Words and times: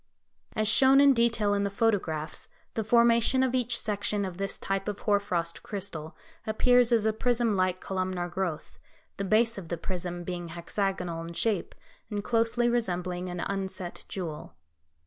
As 0.53 0.67
shown 0.67 0.99
in 0.99 1.13
detail 1.13 1.53
in 1.53 1.63
the 1.63 1.69
photographs, 1.69 2.47
the 2.73 2.83
formation 2.83 3.43
of 3.43 3.53
each 3.53 3.77
section 3.79 4.25
of 4.25 4.39
this 4.39 4.57
type 4.57 4.87
of 4.87 5.01
hoar 5.01 5.19
frost 5.19 5.61
crystal 5.61 6.15
appears 6.47 6.91
as 6.91 7.05
a 7.05 7.13
prism 7.13 7.55
like 7.55 7.79
columnar 7.79 8.27
growth, 8.27 8.79
the 9.17 9.23
base 9.23 9.59
of 9.59 9.67
the 9.67 9.77
prism 9.77 10.23
being 10.23 10.47
hexagonal 10.47 11.23
in 11.23 11.33
shape, 11.33 11.75
and 12.09 12.23
closely 12.23 12.67
resembling 12.67 13.29
an 13.29 13.41
unset 13.41 14.03
jewel. 14.09 14.55